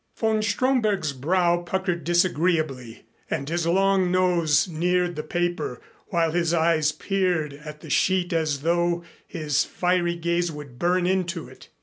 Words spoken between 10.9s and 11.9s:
into it.